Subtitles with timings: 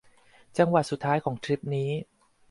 [0.57, 1.89] จังหวัดสุดท้ายของทริปนี้